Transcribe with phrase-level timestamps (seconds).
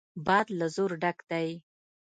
[0.25, 1.47] باد له زور ډک دی.